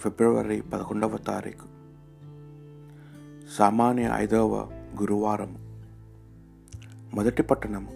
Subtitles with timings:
[0.00, 1.66] ఫిబ్రవరి పదకొండవ తారీఖు.
[3.58, 4.56] సామాన్య ఐదవ
[5.00, 5.58] గురువారము
[7.14, 7.88] మొదటి పట్టణము.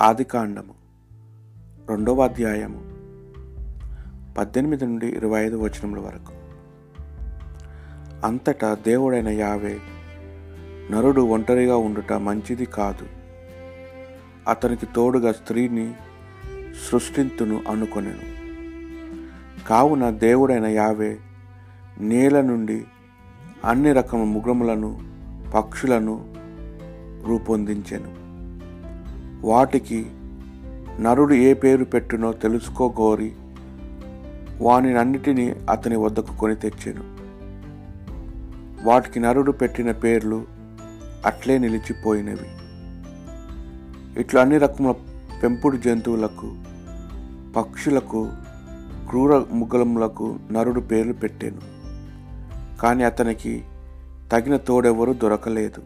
[0.00, 0.74] ఆదికాండము
[1.88, 2.94] రెండవ అధ్యాయము.
[4.34, 6.32] పద్దెనిమిది నుండి ఇరవై ఐదు వచనముల వరకు.
[8.26, 9.78] అంతటా దేవుడైన యావే
[10.90, 13.06] నరుడు ఒంటరిగా ఉండుట మంచిది కాదు.
[14.50, 15.94] అతనికి తోడుగా స్త్రీని
[16.90, 18.43] సృష్టింతును అనుకొనెను.
[19.66, 21.18] కావున దేవుడైన యావే
[22.00, 22.84] నేల నుండి
[23.64, 24.98] అన్ని రకముల ముగ్రములను
[25.54, 26.34] పక్షులను
[27.26, 28.14] రూపొందించెను.
[29.46, 30.06] వాటికి
[31.00, 33.32] నరుడు ఏ పేరు పెట్టునో తెలుసుకోగోరి
[34.60, 37.04] వానినన్నిటినీ అతని వద్దకు కొని తెచ్చాను.
[38.84, 40.44] వాటికి నరుడు పెట్టిన పేర్లు
[41.26, 42.50] అట్లే నిలిచిపోయినవి.
[44.20, 44.94] ఇట్లా అన్ని రకముల
[45.42, 46.54] పెంపుడు జంతువులకు
[47.56, 48.30] పక్షులకు
[49.08, 51.60] క్రూర ముగ్గులములకు నరుడు పేర్లు పెట్టాను.
[52.80, 53.64] కానీ అతనికి
[54.32, 55.82] తగిన తోడెవరూ దొరకలేదు.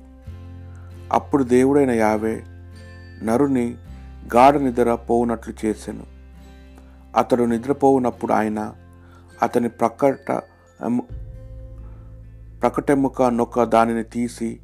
[1.12, 2.44] అప్పుడు దేవుడైన యావే
[3.22, 3.74] నరుని
[4.34, 6.04] గాఢ నిద్ర పోవునట్లు చేశాను
[7.16, 8.74] అతడు నిద్రపోవునప్పుడు ఆయన
[9.42, 10.32] అతని ప్రకట
[12.62, 14.60] ప్రకటెముక నొక్క దానిని తీసి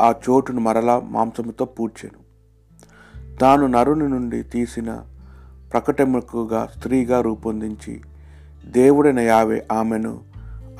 [0.00, 2.20] ఆ చోటును మరలా మాంసముతో పూడ్చాను.
[3.36, 5.02] తాను నరుని నుండి తీసిన
[5.72, 8.00] ప్రకటముకుగా స్త్రీగా రూపొందించి
[8.66, 10.20] దేవుడైన యావే ఆమెను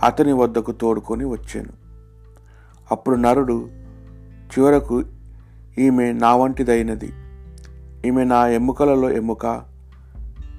[0.04, 1.72] అతని వద్దకు తోడుకొని వచ్చాను.
[2.90, 3.68] అప్పుడు నరుడు
[4.50, 5.02] చివరకు
[5.78, 7.12] ఈమె నా వంటిదైనది.
[8.04, 9.46] ఈమె నా ఎముకలలో ఎముక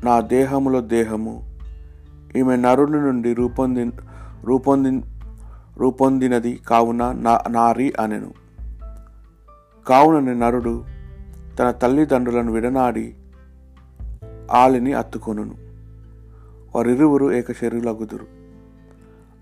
[0.04, 1.58] నా దేహములో దేహము.
[2.36, 3.92] ఈమె నరుడి నుండి రూపొంది
[4.44, 5.04] రూపొంది
[5.78, 8.34] రూపొందినది కావున నా నారి అనెను.
[9.88, 10.86] కావున నరుడు
[11.60, 13.16] తన తల్లిదండ్రులను విడనాడి
[14.52, 15.56] ఆలిని అత్తుకొనును.
[16.78, 18.28] వారిరువురు ఏకశరీరులగుదురు.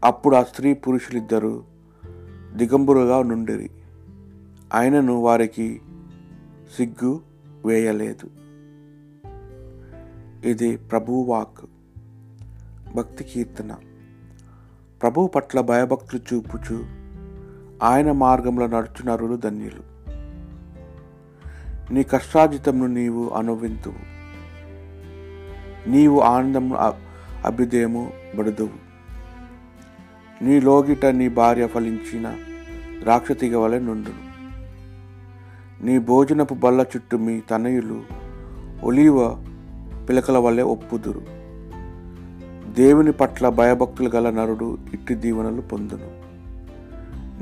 [0.03, 1.64] అప్పుడు ఆ స్త్రీ పురుషులిద్దరూ
[2.56, 3.69] దిగంబరుగా నుండిరి.
[4.74, 5.81] ఆయనను వారికి
[6.78, 7.22] సిగ్గు
[7.66, 8.30] వేయలేదు.
[10.48, 11.66] ఇది ప్రభువాక్
[12.96, 13.75] భక్తి కీర్తన.
[15.02, 16.86] ప్రభువు పట్ల భయభక్తులు చూపుచు
[17.84, 20.00] ఆయన మార్గంలో నడుచునరులు ధన్యులు.
[21.94, 24.19] నీ కష్టాజితంను నీవు అనువింతువు
[25.88, 26.78] నీవు ఆనందము
[27.46, 28.90] అభ్యుదయము బడుదువు.
[30.44, 32.36] నీ లోగిట నీ భార్య ఫలించిన
[33.04, 34.30] రాక్షతిగ వలె నుండును.
[35.86, 38.02] నీ భోజనపు బల్ల చుట్టూ మీ తనయులు
[38.84, 39.36] ఒలీవ
[40.10, 41.22] పిలకల వలె ఒప్పుదురు.
[42.74, 46.30] దేవుని పట్ల భయభక్తులు గల నరుడు ఇట్టి దీవెనలు పొందును.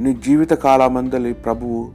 [0.01, 1.91] నీ జీవిత కాలమందలి ప్రభువు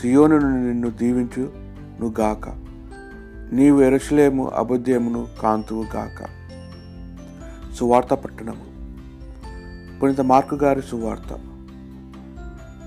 [0.00, 2.65] సియోను నిన్ను దీవించును గాక
[3.52, 6.28] నీవు ఎరుసలేము అబుద్ధ్యమును కాంతువు గాక.
[7.74, 8.64] సువార్త పట్టణము.
[9.98, 11.38] పునిత మార్కు గారి సువార్త.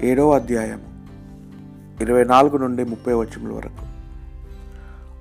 [0.01, 1.07] ఏడవ అధ్యాయము
[2.03, 3.85] ఇరవై నాలుగు నుండి ముప్పై వచముల వరకు.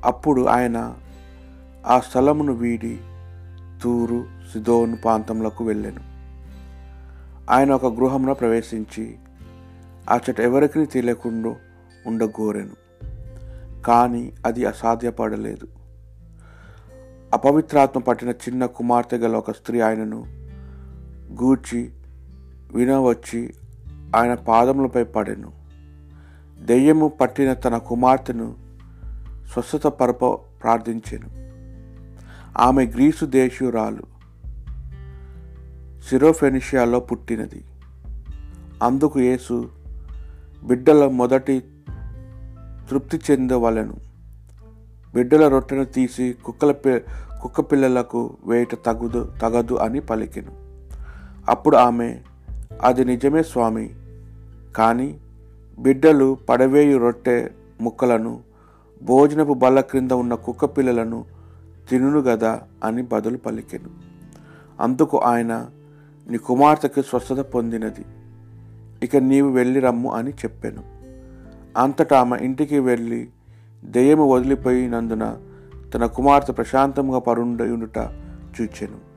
[0.05, 0.95] అప్పుడు ఆయన
[1.87, 2.99] ఆ స్థలమును వీడి
[3.83, 6.01] తూరు సిదోను ప్రాంతంలోకి వెళ్ళాను.
[7.51, 9.17] ఆయన ఒక గృహంలో ప్రవేశించి
[10.11, 11.57] అచ్చట ఎవరికి తెలియకుండా
[12.07, 12.88] ఉండగోరాను.
[13.87, 15.67] కానీ అది అసాధ్యపడలేదు.
[17.33, 20.25] అపవిత్రాత్మ పట్టిన చిన్న కుమార్తె గల ఒక స్త్రీ ఆయనను
[21.43, 21.91] గూడ్చి
[22.75, 23.55] వినవచ్చి
[24.17, 25.53] ఆయన పాదములపై పడెను.
[26.65, 28.55] దెయ్యము పట్టిన తన కుమార్తెను
[29.53, 31.29] స్వస్థత పరప ప్రార్థించెను.
[32.59, 34.03] ఆమె గ్రీసు దేశీయురాలు
[36.11, 37.65] సిరోఫెనిషియాలో పుట్టినది.
[38.83, 39.69] అందుకు యేసు
[40.65, 41.63] బిడ్డల మొదటి
[42.89, 43.95] తృప్తి చెందవలను.
[45.15, 47.01] బిడ్డల రొట్టెను తీసి కుక్కల పి
[47.43, 50.53] కుక్క పిల్లలకు వేయట తగుదు తగదు అని పలికెను.
[51.51, 52.19] అప్పుడు ఆమె
[52.83, 53.91] అది నిజమే స్వామి
[54.77, 55.19] కానీ
[55.79, 57.49] బిడ్డలు పడవేయు రొట్టె
[57.81, 58.41] ముక్కలను
[59.03, 61.25] భోజనపు బల్ల క్రింద ఉన్న కుక్క పిల్లలను
[61.91, 63.91] తినును గదా అని బదులు పలికెను.
[64.81, 65.67] అందుకు ఆయన
[66.31, 68.05] నీ కుమార్తెకు స్వస్థత పొందినది.
[69.03, 70.98] ఇక నీవు వెళ్ళి రమ్ము అని చెప్పాను.
[71.77, 73.29] అంతటా ఆమె ఇంటికి వెళ్ళి
[73.85, 75.37] దెయ్యము వదిలిపోయినందున
[75.95, 77.99] తన కుమార్తె ప్రశాంతంగా పరుండుట
[78.61, 79.09] చూచెను.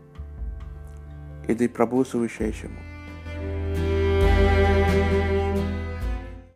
[1.52, 2.91] ఇది ప్రభు సువిశేషము.